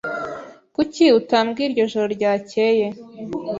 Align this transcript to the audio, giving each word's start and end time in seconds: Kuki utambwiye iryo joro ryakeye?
Kuki 0.75 1.03
utambwiye 1.19 1.65
iryo 1.67 1.85
joro 1.91 2.07
ryakeye? 2.15 2.85